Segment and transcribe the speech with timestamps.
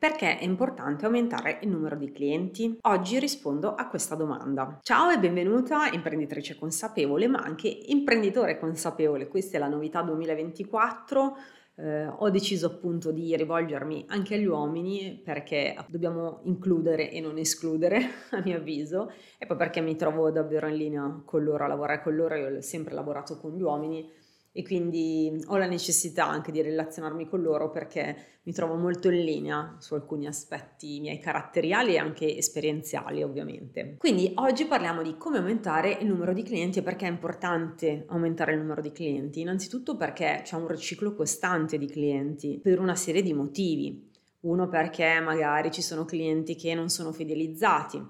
[0.00, 2.78] Perché è importante aumentare il numero di clienti?
[2.82, 4.78] Oggi rispondo a questa domanda.
[4.80, 9.26] Ciao e benvenuta imprenditrice consapevole, ma anche imprenditore consapevole.
[9.26, 11.36] Questa è la novità 2024.
[11.74, 17.98] Eh, ho deciso appunto di rivolgermi anche agli uomini perché dobbiamo includere e non escludere,
[18.30, 22.02] a mio avviso, e poi perché mi trovo davvero in linea con loro, a lavorare
[22.02, 22.36] con loro.
[22.36, 24.08] Io ho sempre lavorato con gli uomini
[24.52, 29.22] e quindi ho la necessità anche di relazionarmi con loro perché mi trovo molto in
[29.22, 33.96] linea su alcuni aspetti miei caratteriali e anche esperienziali ovviamente.
[33.98, 38.52] Quindi oggi parliamo di come aumentare il numero di clienti e perché è importante aumentare
[38.52, 39.40] il numero di clienti.
[39.40, 44.10] Innanzitutto perché c'è un riciclo costante di clienti per una serie di motivi.
[44.40, 48.02] Uno perché magari ci sono clienti che non sono fidelizzati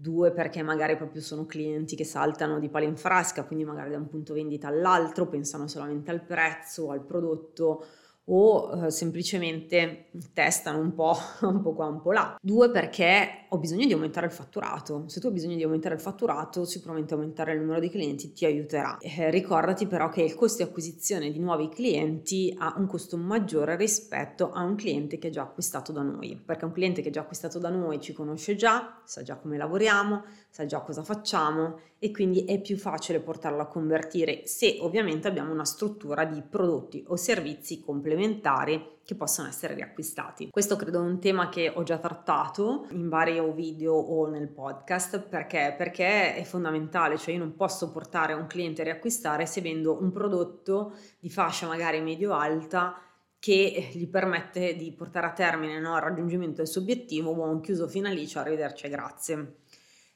[0.00, 3.98] due perché magari proprio sono clienti che saltano di palo in frasca, quindi magari da
[3.98, 7.84] un punto vendita all'altro pensano solamente al prezzo, al prodotto
[8.24, 12.36] o eh, semplicemente testano un po', un po' qua, un po' là.
[12.40, 15.04] Due, perché ho bisogno di aumentare il fatturato.
[15.06, 18.44] Se tu hai bisogno di aumentare il fatturato, sicuramente aumentare il numero di clienti ti
[18.44, 18.98] aiuterà.
[18.98, 23.76] Eh, ricordati però che il costo di acquisizione di nuovi clienti ha un costo maggiore
[23.76, 27.12] rispetto a un cliente che è già acquistato da noi, perché un cliente che è
[27.12, 31.78] già acquistato da noi ci conosce già, sa già come lavoriamo, sa già cosa facciamo
[31.98, 37.04] e quindi è più facile portarlo a convertire se ovviamente abbiamo una struttura di prodotti
[37.08, 40.50] o servizi complementari che possono essere riacquistati.
[40.50, 45.20] Questo credo è un tema che ho già trattato in vari video o nel podcast
[45.20, 45.74] perché?
[45.76, 50.12] perché è fondamentale, cioè io non posso portare un cliente a riacquistare se vendo un
[50.12, 53.02] prodotto di fascia magari medio-alta
[53.40, 57.88] che gli permette di portare a termine no, il raggiungimento del suo obiettivo, buon chiuso
[57.88, 59.54] fino a lì, ciao, arrivederci, grazie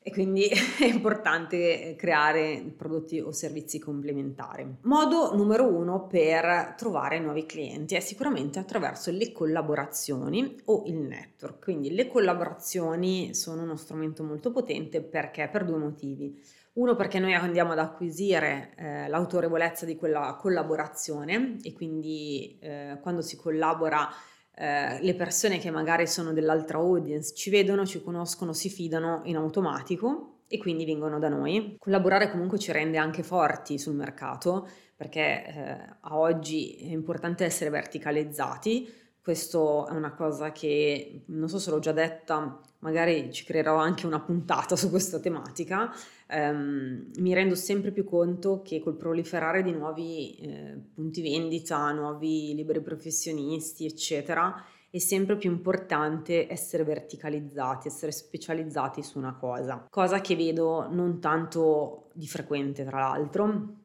[0.06, 0.44] e quindi
[0.78, 4.77] è importante creare prodotti o servizi complementari.
[4.83, 11.64] Modo numero uno per trovare nuovi clienti è sicuramente attraverso le collaborazioni o il network.
[11.64, 16.39] Quindi le collaborazioni sono uno strumento molto potente perché per due motivi.
[16.74, 23.23] Uno perché noi andiamo ad acquisire eh, l'autorevolezza di quella collaborazione e quindi eh, quando
[23.23, 24.06] si collabora
[24.57, 29.37] eh, le persone che magari sono dell'altra audience ci vedono, ci conoscono, si fidano in
[29.37, 31.77] automatico e quindi vengono da noi.
[31.79, 37.70] Collaborare comunque ci rende anche forti sul mercato perché eh, a oggi è importante essere
[37.70, 39.03] verticalizzati.
[39.24, 44.05] Questo è una cosa che non so se l'ho già detta, magari ci creerò anche
[44.05, 45.90] una puntata su questa tematica,
[46.27, 52.55] ehm, mi rendo sempre più conto che col proliferare di nuovi eh, punti vendita, nuovi
[52.55, 60.20] liberi professionisti, eccetera, è sempre più importante essere verticalizzati, essere specializzati su una cosa, cosa
[60.20, 63.83] che vedo non tanto di frequente tra l'altro.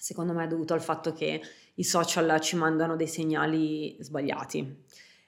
[0.00, 1.42] Secondo me è dovuto al fatto che
[1.74, 4.84] i social ci mandano dei segnali sbagliati.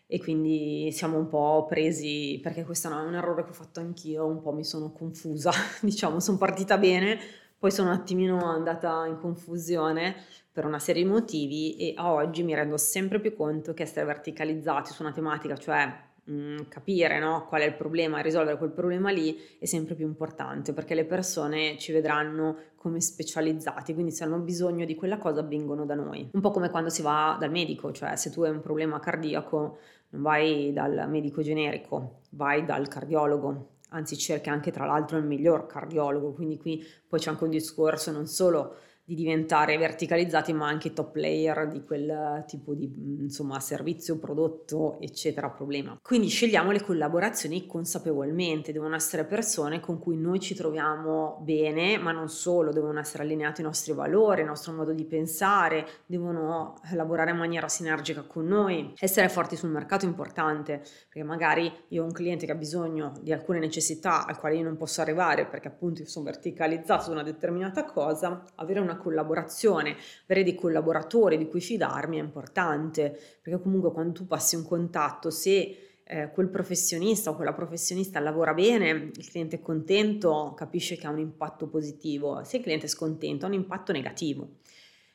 [0.06, 4.26] E quindi siamo un po' presi, perché questo è un errore che ho fatto anch'io,
[4.26, 5.50] un po' mi sono confusa,
[5.80, 7.18] diciamo, sono partita bene,
[7.58, 10.16] poi sono un attimino andata in confusione
[10.50, 14.04] per una serie di motivi e a oggi mi rendo sempre più conto che essere
[14.04, 18.70] verticalizzati su una tematica, cioè mm, capire no, qual è il problema e risolvere quel
[18.70, 24.24] problema lì è sempre più importante perché le persone ci vedranno come specializzati, quindi se
[24.24, 26.28] hanno bisogno di quella cosa vengono da noi.
[26.32, 29.78] Un po' come quando si va dal medico, cioè se tu hai un problema cardiaco
[30.10, 35.66] non vai dal medico generico, vai dal cardiologo, anzi cerchi anche tra l'altro il miglior
[35.66, 40.92] cardiologo, quindi qui poi c'è anche un discorso non solo di diventare verticalizzati ma anche
[40.92, 42.90] top player di quel tipo di
[43.20, 45.98] insomma servizio, prodotto eccetera problema.
[46.02, 52.12] Quindi scegliamo le collaborazioni consapevolmente, devono essere persone con cui noi ci troviamo bene, ma
[52.12, 57.30] non solo, devono essere allineati i nostri valori, il nostro modo di pensare, devono lavorare
[57.30, 62.06] in maniera sinergica con noi, essere forti sul mercato è importante, perché magari io ho
[62.06, 65.68] un cliente che ha bisogno di alcune necessità al quale io non posso arrivare perché
[65.68, 71.48] appunto io sono verticalizzato su una determinata cosa, avere una collaborazione, avere dei collaboratori di
[71.48, 77.30] cui fidarmi è importante, perché comunque quando tu passi un contatto, se eh, quel professionista
[77.30, 82.42] o quella professionista lavora bene, il cliente è contento, capisce che ha un impatto positivo,
[82.44, 84.56] se il cliente è scontento ha un impatto negativo.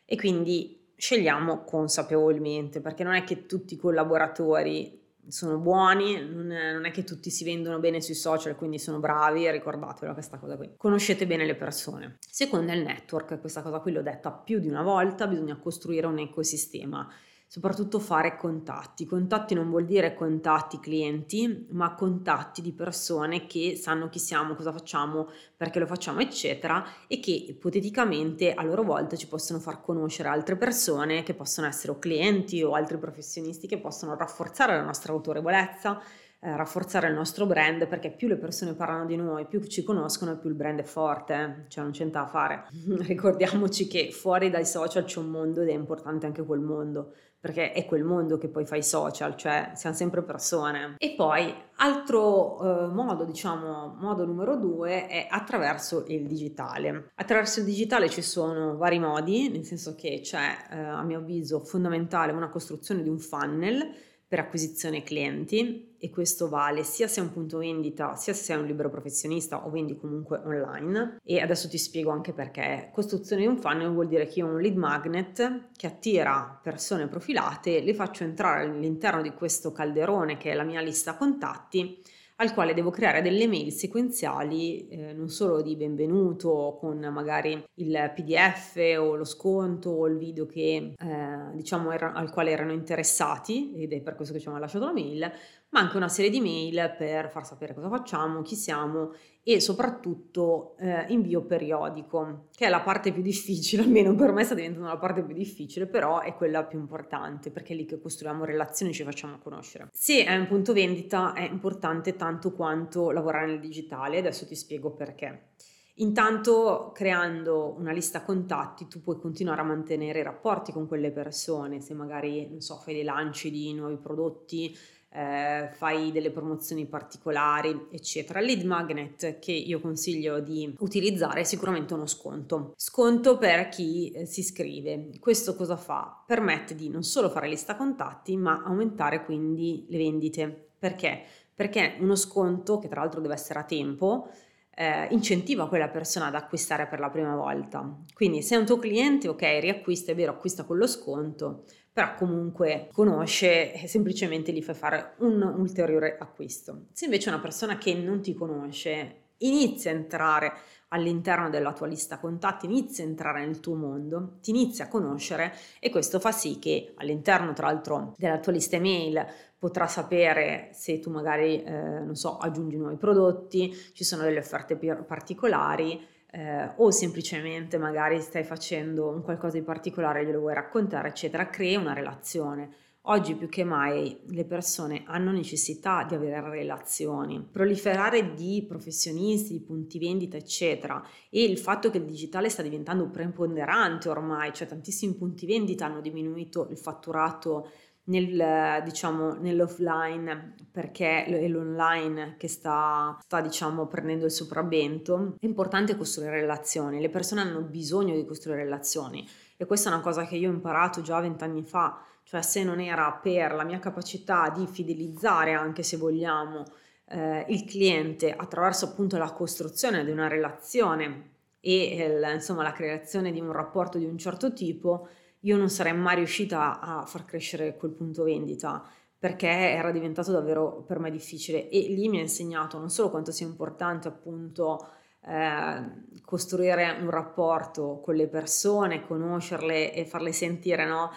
[0.06, 6.92] E quindi scegliamo consapevolmente, perché non è che tutti i collaboratori sono buoni, non è,
[6.92, 10.72] che tutti si vendono bene sui social, quindi sono bravi, ricordatevelo questa cosa qui.
[10.78, 12.18] Conoscete bene le persone.
[12.20, 16.20] Secondo il network, questa cosa qui l'ho detta più di una volta, bisogna costruire un
[16.20, 17.08] ecosistema
[17.48, 19.06] soprattutto fare contatti.
[19.06, 24.74] Contatti non vuol dire contatti clienti, ma contatti di persone che sanno chi siamo, cosa
[24.74, 30.28] facciamo, perché lo facciamo, eccetera, e che ipoteticamente a loro volta ci possono far conoscere
[30.28, 35.14] altre persone che possono essere o clienti o altri professionisti che possono rafforzare la nostra
[35.14, 36.02] autorevolezza,
[36.40, 40.38] eh, rafforzare il nostro brand perché più le persone parlano di noi, più ci conoscono,
[40.38, 42.66] più il brand è forte, cioè non c'è niente da fare.
[43.08, 47.72] Ricordiamoci che fuori dai social c'è un mondo ed è importante anche quel mondo perché
[47.72, 50.96] è quel mondo che poi fa i social, cioè siamo sempre persone.
[50.98, 57.12] E poi altro eh, modo, diciamo, modo numero due è attraverso il digitale.
[57.16, 61.60] Attraverso il digitale ci sono vari modi, nel senso che c'è eh, a mio avviso
[61.64, 67.24] fondamentale una costruzione di un funnel per acquisizione clienti e questo vale sia se è
[67.24, 71.18] un punto vendita sia se sei un libero professionista o vendi comunque online.
[71.24, 72.90] E adesso ti spiego anche perché.
[72.94, 77.08] Costruzione di un funnel vuol dire che io ho un lead magnet che attira persone
[77.08, 82.02] profilate le faccio entrare all'interno di questo calderone che è la mia lista contatti
[82.40, 88.12] al quale devo creare delle mail sequenziali eh, non solo di benvenuto con magari il
[88.14, 93.74] PDF o lo sconto o il video che eh, diciamo era, al quale erano interessati
[93.76, 95.32] ed è per questo che ci hanno lasciato la mail,
[95.70, 99.12] ma anche una serie di mail per far sapere cosa facciamo, chi siamo
[99.44, 104.56] e soprattutto eh, invio periodico, che è la parte più difficile, almeno per me sta
[104.56, 108.46] diventando la parte più difficile, però è quella più importante perché è lì che costruiamo
[108.46, 109.90] relazioni ci facciamo conoscere.
[109.92, 114.92] Se è un punto vendita è importante tanto quanto lavorare nel digitale, adesso ti spiego
[114.92, 115.52] perché.
[116.00, 121.96] Intanto creando una lista contatti tu puoi continuare a mantenere rapporti con quelle persone, se
[121.96, 124.78] magari non so, fai dei lanci di nuovi prodotti,
[125.10, 128.40] eh, fai delle promozioni particolari, eccetera.
[128.40, 132.74] Lead magnet che io consiglio di utilizzare è sicuramente uno sconto.
[132.76, 135.10] Sconto per chi eh, si iscrive.
[135.20, 136.24] Questo cosa fa?
[136.26, 140.70] Permette di non solo fare lista contatti, ma aumentare quindi le vendite.
[140.78, 141.24] Perché?
[141.56, 144.30] Perché uno sconto, che tra l'altro deve essere a tempo,
[144.76, 147.98] eh, incentiva quella persona ad acquistare per la prima volta.
[148.14, 151.64] Quindi se è un tuo cliente, ok, riacquista, è vero, acquista con lo sconto,
[151.98, 156.82] però comunque conosce e semplicemente gli fai fare un ulteriore acquisto.
[156.92, 160.54] Se invece una persona che non ti conosce, inizia a entrare
[160.90, 165.56] all'interno della tua lista contatti, inizia a entrare nel tuo mondo, ti inizia a conoscere
[165.80, 169.26] e questo fa sì che all'interno tra l'altro della tua lista email
[169.58, 174.76] potrà sapere se tu magari, eh, non so, aggiungi nuovi prodotti, ci sono delle offerte
[174.76, 176.00] particolari
[176.32, 181.80] eh, o semplicemente magari stai facendo un qualcosa di particolare, glielo vuoi raccontare, eccetera, crea
[181.80, 182.70] una relazione.
[183.10, 189.62] Oggi più che mai le persone hanno necessità di avere relazioni, proliferare di professionisti, di
[189.62, 195.14] punti vendita, eccetera, e il fatto che il digitale sta diventando preponderante ormai, cioè tantissimi
[195.14, 197.70] punti vendita hanno diminuito il fatturato
[198.08, 205.96] nel, diciamo, nell'offline perché è l'online che sta, sta diciamo, prendendo il sopravvento, è importante
[205.96, 209.28] costruire relazioni, le persone hanno bisogno di costruire relazioni.
[209.58, 212.80] E questa è una cosa che io ho imparato già vent'anni fa, cioè se non
[212.80, 216.66] era per la mia capacità di fidelizzare anche se vogliamo
[217.10, 223.32] eh, il cliente attraverso appunto la costruzione di una relazione e il, insomma la creazione
[223.32, 225.08] di un rapporto di un certo tipo,
[225.48, 228.84] io non sarei mai riuscita a far crescere quel punto vendita
[229.18, 231.70] perché era diventato davvero per me difficile.
[231.70, 234.86] E lì mi ha insegnato non solo quanto sia importante appunto
[235.28, 241.12] eh, costruire un rapporto con le persone, conoscerle e farle sentire no,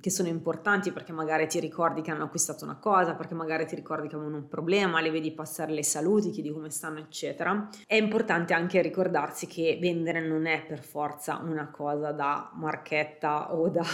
[0.00, 3.74] che sono importanti perché magari ti ricordi che hanno acquistato una cosa, perché magari ti
[3.74, 7.68] ricordi che avevano un problema, le vedi passare le saluti, chiedi come stanno, eccetera.
[7.86, 13.68] È importante anche ricordarsi che vendere non è per forza una cosa da marchetta o
[13.70, 13.84] da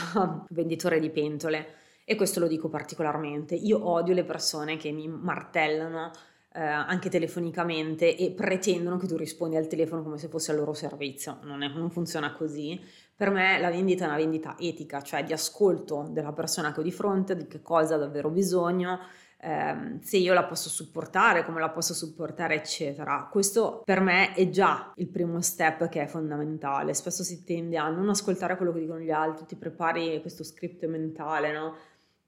[0.51, 1.75] venditore di pentole.
[2.05, 3.55] E questo lo dico particolarmente.
[3.55, 6.13] Io odio le persone che mi martellano
[6.57, 10.73] eh, anche telefonicamente e pretendono che tu rispondi al telefono come se fosse al loro
[10.73, 11.39] servizio.
[11.43, 12.81] Non, è, non funziona così.
[13.15, 16.83] Per me la vendita è una vendita etica, cioè di ascolto della persona che ho
[16.83, 19.01] di fronte, di che cosa ha davvero bisogno,
[19.39, 23.29] ehm, se io la posso supportare, come la posso supportare, eccetera.
[23.31, 26.95] Questo per me è già il primo step che è fondamentale.
[26.95, 30.87] Spesso si tende a non ascoltare quello che dicono gli altri, ti prepari questo script
[30.87, 31.75] mentale, no?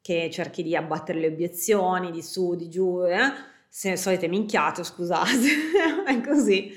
[0.02, 3.56] Che cerchi di abbattere le obiezioni di su, di giù, eh?
[3.68, 5.30] Se solite minchiate, scusate,
[6.06, 6.72] è così.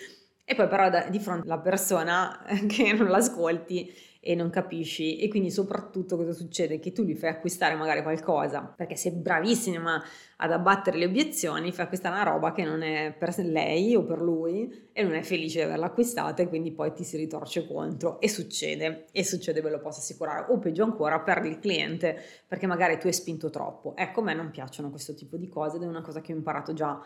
[0.52, 3.90] E poi però da, di fronte alla persona che non l'ascolti
[4.20, 6.78] e non capisci e quindi soprattutto cosa succede?
[6.78, 10.04] Che tu gli fai acquistare magari qualcosa perché sei bravissima
[10.36, 14.22] ad abbattere le obiezioni, fai acquistare una roba che non è per lei o per
[14.22, 18.20] lui e non è felice di averla acquistata e quindi poi ti si ritorce contro
[18.20, 22.68] e succede e succede ve lo posso assicurare o peggio ancora perdi il cliente perché
[22.68, 23.96] magari tu hai spinto troppo.
[23.96, 26.36] Ecco a me non piacciono questo tipo di cose ed è una cosa che ho
[26.36, 27.02] imparato già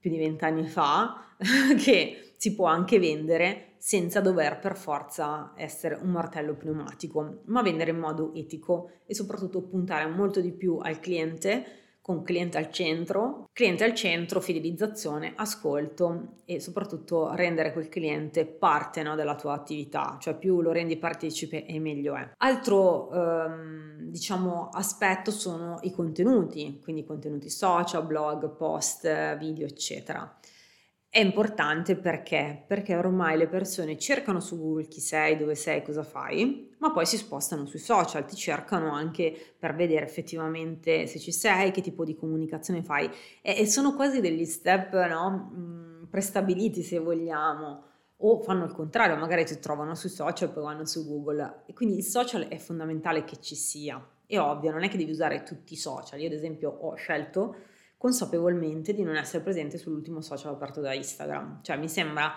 [0.00, 1.34] più di vent'anni fa,
[1.78, 7.90] che si può anche vendere senza dover per forza essere un martello pneumatico, ma vendere
[7.90, 11.64] in modo etico e soprattutto puntare molto di più al cliente
[12.10, 19.04] con cliente al centro, cliente al centro, fidelizzazione, ascolto e soprattutto rendere quel cliente parte
[19.04, 22.32] no, della tua attività, cioè più lo rendi partecipe e meglio è.
[22.38, 30.36] Altro ehm, diciamo aspetto sono i contenuti, quindi contenuti social, blog, post, video, eccetera.
[31.12, 32.62] È importante perché?
[32.68, 37.04] Perché ormai le persone cercano su Google chi sei, dove sei, cosa fai, ma poi
[37.04, 42.04] si spostano sui social, ti cercano anche per vedere effettivamente se ci sei, che tipo
[42.04, 43.10] di comunicazione fai
[43.42, 47.82] e, e sono quasi degli step no, mm, prestabiliti se vogliamo
[48.18, 51.96] o fanno il contrario, magari ti trovano sui social poi vanno su Google e quindi
[51.96, 54.00] il social è fondamentale che ci sia.
[54.24, 56.20] È ovvio, non è che devi usare tutti i social.
[56.20, 57.56] Io ad esempio ho scelto
[58.00, 61.60] consapevolmente di non essere presente sull'ultimo social aperto da Instagram.
[61.60, 62.32] Cioè mi sembra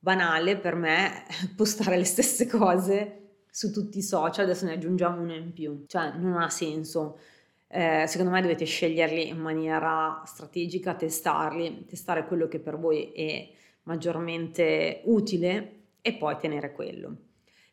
[0.00, 1.22] banale per me
[1.54, 5.84] postare le stesse cose su tutti i social, adesso ne aggiungiamo uno in più.
[5.86, 7.20] Cioè non ha senso.
[7.68, 13.48] Eh, secondo me dovete sceglierli in maniera strategica, testarli, testare quello che per voi è
[13.84, 17.16] maggiormente utile e poi tenere quello.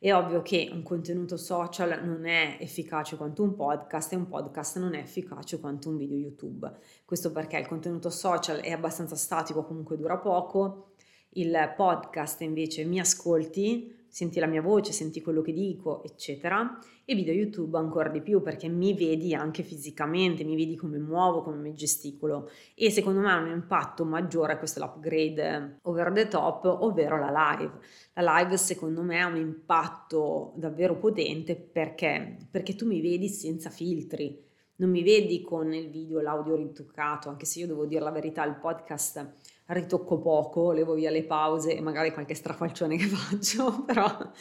[0.03, 4.77] È ovvio che un contenuto social non è efficace quanto un podcast e un podcast
[4.77, 6.69] non è efficace quanto un video YouTube.
[7.05, 10.95] Questo perché il contenuto social è abbastanza statico, comunque dura poco,
[11.35, 16.77] il podcast invece mi ascolti, senti la mia voce, senti quello che dico, eccetera.
[17.03, 21.41] E video YouTube ancora di più perché mi vedi anche fisicamente, mi vedi come muovo,
[21.41, 26.27] come mi gesticolo e secondo me ha un impatto maggiore, questo è l'upgrade over the
[26.27, 27.71] top, ovvero la live.
[28.13, 32.37] La live secondo me ha un impatto davvero potente perché?
[32.51, 34.39] Perché tu mi vedi senza filtri,
[34.75, 38.45] non mi vedi con il video, l'audio ritoccato, anche se io devo dire la verità,
[38.45, 39.33] il podcast
[39.67, 44.31] ritocco poco, levo via le pause e magari qualche strafalcione che faccio, però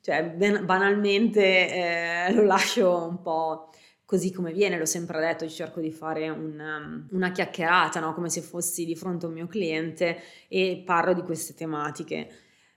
[0.00, 0.22] cioè,
[0.62, 3.70] banalmente eh, lo lascio un po'
[4.04, 8.14] così come viene, l'ho sempre detto, cerco di fare un, una chiacchierata, no?
[8.14, 12.28] come se fossi di fronte a un mio cliente e parlo di queste tematiche.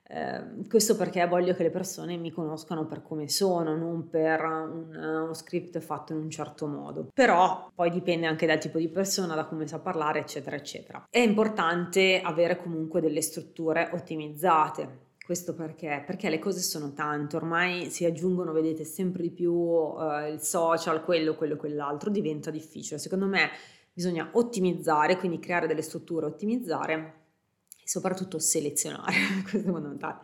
[0.10, 4.96] Eh, questo perché voglio che le persone mi conoscano per come sono, non per un,
[4.96, 7.10] uno script fatto in un certo modo.
[7.14, 11.06] Però poi dipende anche dal tipo di persona, da come sa parlare, eccetera, eccetera.
[11.10, 15.06] È importante avere comunque delle strutture ottimizzate.
[15.26, 16.04] Questo perché?
[16.06, 21.04] Perché le cose sono tante, ormai si aggiungono, vedete, sempre di più uh, il social,
[21.04, 22.98] quello, quello, quell'altro, diventa difficile.
[22.98, 23.50] Secondo me
[23.92, 27.27] bisogna ottimizzare, quindi creare delle strutture, ottimizzare
[27.88, 29.16] e soprattutto selezionare,
[29.50, 30.20] questo è fondamentale.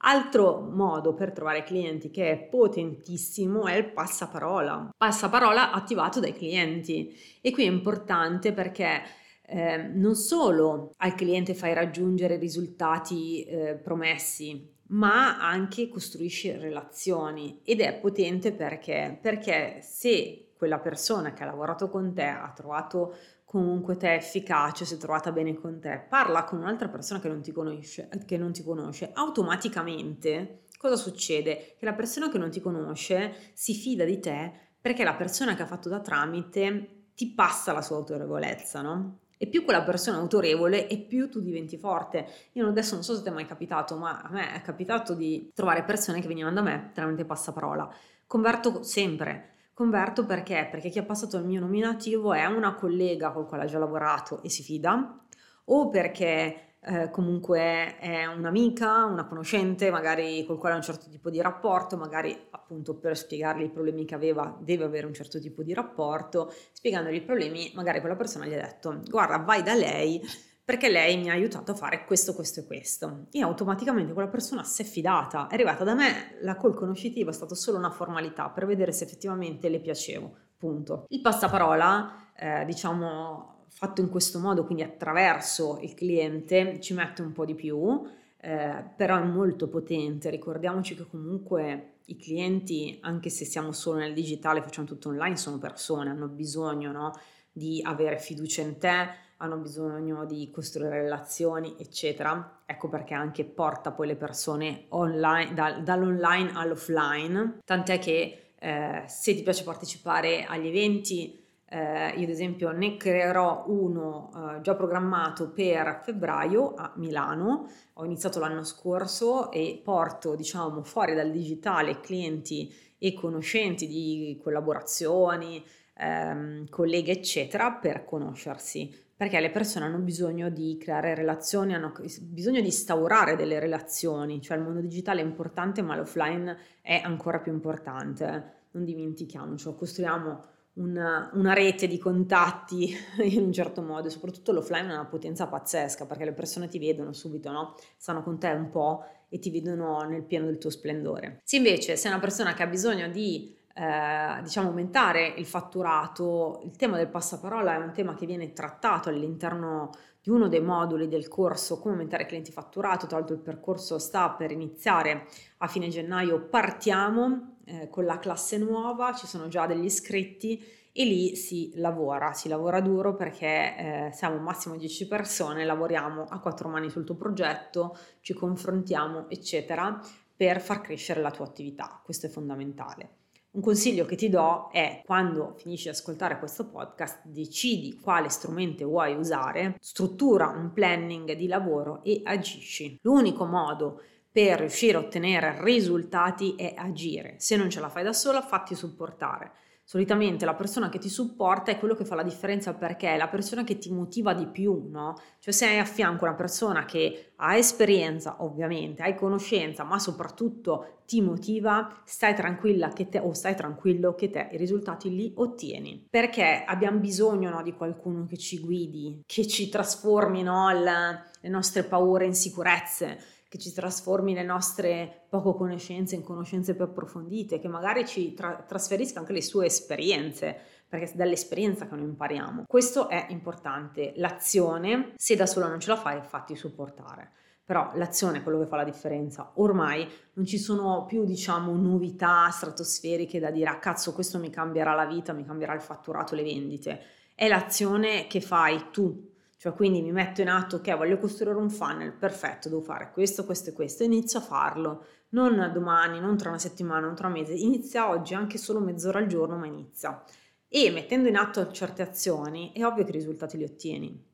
[0.00, 4.90] Altro modo per trovare clienti che è potentissimo è il passaparola.
[4.96, 9.02] Passaparola attivato dai clienti e qui è importante perché
[9.46, 17.80] eh, non solo al cliente fai raggiungere risultati eh, promessi, ma anche costruisci relazioni ed
[17.80, 19.18] è potente perché?
[19.20, 24.94] Perché se quella persona che ha lavorato con te ha trovato comunque te efficace, si
[24.94, 28.52] è trovata bene con te, parla con un'altra persona che non ti conosce, che non
[28.52, 31.74] ti conosce automaticamente cosa succede?
[31.78, 35.62] Che la persona che non ti conosce si fida di te perché la persona che
[35.62, 39.20] ha fatto da tramite ti passa la sua autorevolezza, no?
[39.38, 42.26] E più quella persona è autorevole e più tu diventi forte.
[42.52, 45.50] Io adesso non so se ti è mai capitato, ma a me è capitato di
[45.54, 47.92] trovare persone che venivano da me tramite passaparola.
[48.26, 50.68] Converto sempre, Converto perché?
[50.70, 54.42] Perché chi ha passato il mio nominativo è una collega con cui ha già lavorato
[54.42, 55.22] e si fida,
[55.66, 61.28] o perché eh, comunque è un'amica, una conoscente, magari col quale ha un certo tipo
[61.28, 65.62] di rapporto, magari appunto per spiegargli i problemi che aveva deve avere un certo tipo
[65.62, 70.22] di rapporto, spiegandogli i problemi, magari quella persona gli ha detto guarda vai da lei
[70.66, 73.26] perché lei mi ha aiutato a fare questo, questo e questo.
[73.30, 77.32] E automaticamente quella persona si è fidata, è arrivata da me, la call conoscitiva è
[77.32, 81.04] stata solo una formalità per vedere se effettivamente le piacevo, punto.
[81.10, 87.30] Il passaparola, eh, diciamo, fatto in questo modo, quindi attraverso il cliente, ci mette un
[87.30, 88.02] po' di più,
[88.38, 90.30] eh, però è molto potente.
[90.30, 95.58] Ricordiamoci che comunque i clienti, anche se siamo solo nel digitale, facciamo tutto online, sono
[95.58, 97.12] persone, hanno bisogno no,
[97.52, 102.62] di avere fiducia in te, hanno bisogno di costruire relazioni, eccetera.
[102.64, 109.34] Ecco perché anche porta poi le persone online, da, dall'online all'offline, tant'è che eh, se
[109.34, 115.50] ti piace partecipare agli eventi, eh, io ad esempio ne creerò uno eh, già programmato
[115.50, 122.72] per febbraio a Milano, ho iniziato l'anno scorso e porto diciamo fuori dal digitale clienti
[122.98, 125.62] e conoscenti di collaborazioni,
[125.96, 132.60] ehm, colleghe eccetera per conoscersi perché le persone hanno bisogno di creare relazioni, hanno bisogno
[132.60, 137.50] di instaurare delle relazioni, cioè il mondo digitale è importante ma l'offline è ancora più
[137.50, 144.90] importante, non dimentichiamocelo, costruiamo una, una, rete di contatti in un certo modo, soprattutto l'offline
[144.90, 147.74] ha una potenza pazzesca perché le persone ti vedono subito, no?
[147.96, 151.40] Stanno con te un po' e ti vedono nel pieno del tuo splendore.
[151.42, 156.74] Se invece sei una persona che ha bisogno di eh, diciamo aumentare il fatturato, il
[156.76, 159.90] tema del passaparola è un tema che viene trattato all'interno
[160.22, 164.30] di uno dei moduli del corso come aumentare clienti fatturato, tra l'altro il percorso sta
[164.30, 165.26] per iniziare
[165.58, 171.04] a fine gennaio, partiamo eh, con la classe nuova, ci sono già degli iscritti e
[171.04, 176.70] lì si lavora, si lavora duro perché eh, siamo massimo 10 persone, lavoriamo a quattro
[176.70, 180.00] mani sul tuo progetto, ci confrontiamo eccetera
[180.34, 183.15] per far crescere la tua attività, questo è fondamentale.
[183.56, 188.84] Un consiglio che ti do è quando finisci di ascoltare questo podcast, decidi quale strumento
[188.84, 192.98] vuoi usare, struttura un planning di lavoro e agisci.
[193.00, 197.36] L'unico modo per riuscire a ottenere risultati è agire.
[197.38, 199.52] Se non ce la fai da sola, fatti supportare
[199.88, 203.28] solitamente la persona che ti supporta è quello che fa la differenza perché è la
[203.28, 205.14] persona che ti motiva di più, no?
[205.38, 211.02] Cioè se hai a fianco una persona che ha esperienza, ovviamente, hai conoscenza, ma soprattutto
[211.06, 216.08] ti motiva, stai tranquilla che te, o stai tranquillo che te i risultati li ottieni.
[216.10, 221.84] Perché abbiamo bisogno no, di qualcuno che ci guidi, che ci trasformi no, le, nostre
[221.84, 227.68] paure in sicurezze che ci trasformi le nostre poco conoscenze in conoscenze più approfondite, che
[227.68, 230.56] magari ci tra- trasferisca anche le sue esperienze,
[230.88, 232.64] perché è dall'esperienza che noi impariamo.
[232.66, 234.12] Questo è importante.
[234.16, 237.32] L'azione, se da sola non ce la fai, fatti supportare.
[237.64, 239.50] Però l'azione è quello che fa la differenza.
[239.56, 244.94] Ormai non ci sono più, diciamo, novità stratosferiche da dire, ah cazzo, questo mi cambierà
[244.94, 247.00] la vita, mi cambierà il fatturato, le vendite.
[247.34, 249.34] È l'azione che fai tu
[249.66, 253.44] cioè quindi mi metto in atto che voglio costruire un funnel, perfetto, devo fare questo,
[253.44, 255.06] questo e questo, inizio a farlo.
[255.30, 259.18] Non domani, non tra una settimana, non tra un mese, inizia oggi anche solo mezz'ora
[259.18, 260.22] al giorno, ma inizia.
[260.68, 264.24] E mettendo in atto certe azioni è ovvio che i risultati li ottieni.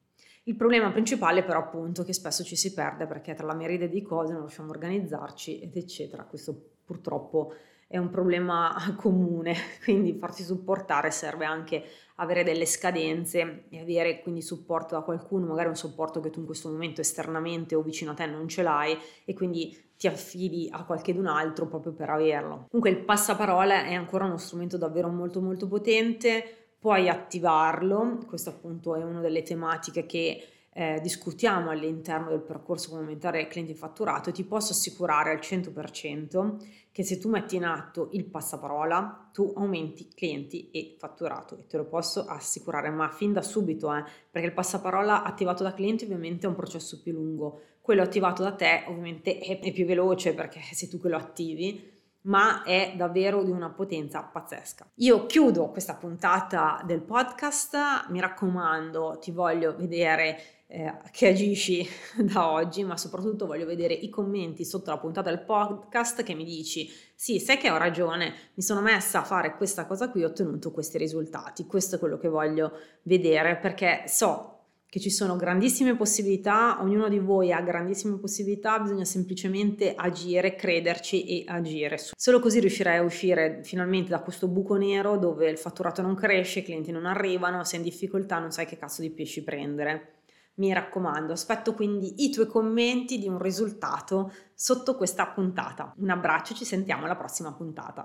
[0.43, 4.03] Il problema principale però appunto che spesso ci si perde perché tra la meride di
[4.03, 6.25] cose non riusciamo a organizzarci ed eccetera.
[6.25, 7.55] Questo purtroppo
[7.87, 11.85] è un problema comune, quindi farsi supportare serve anche
[12.23, 16.47] avere delle scadenze e avere quindi supporto da qualcuno, magari un supporto che tu in
[16.47, 20.85] questo momento esternamente o vicino a te non ce l'hai e quindi ti affidi a
[20.85, 22.67] qualcun altro proprio per averlo.
[22.71, 28.97] Comunque il passaparola è ancora uno strumento davvero molto molto potente, puoi attivarlo, questo appunto
[28.97, 34.33] è una delle tematiche che eh, discutiamo all'interno del percorso come aumentare clienti fatturato e
[34.33, 36.57] ti posso assicurare al 100%
[36.91, 41.77] che se tu metti in atto il passaparola tu aumenti clienti e fatturato e te
[41.77, 46.47] lo posso assicurare ma fin da subito eh, perché il passaparola attivato da clienti ovviamente
[46.47, 50.61] è un processo più lungo quello attivato da te ovviamente è, è più veloce perché
[50.73, 51.91] sei tu che lo attivi
[52.23, 54.91] ma è davvero di una potenza pazzesca.
[54.97, 62.51] Io chiudo questa puntata del podcast, mi raccomando, ti voglio vedere eh, che agisci da
[62.51, 66.91] oggi, ma soprattutto voglio vedere i commenti sotto la puntata del podcast che mi dici
[67.15, 70.73] sì, sai che ho ragione, mi sono messa a fare questa cosa qui, ho ottenuto
[70.73, 74.49] questi risultati, questo è quello che voglio vedere perché so
[74.87, 81.25] che ci sono grandissime possibilità, ognuno di voi ha grandissime possibilità, bisogna semplicemente agire, crederci
[81.25, 81.97] e agire.
[82.15, 86.59] Solo così riuscirai a uscire finalmente da questo buco nero dove il fatturato non cresce,
[86.59, 90.22] i clienti non arrivano, sei in difficoltà, non sai che cazzo di pesci prendere.
[90.55, 95.95] Mi raccomando, aspetto quindi i tuoi commenti di un risultato sotto questa puntata.
[95.99, 98.01] Un abbraccio, ci sentiamo alla prossima puntata.